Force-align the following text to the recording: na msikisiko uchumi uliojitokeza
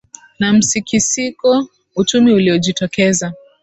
na 0.39 0.53
msikisiko 0.53 1.67
uchumi 1.95 2.31
uliojitokeza 2.33 3.33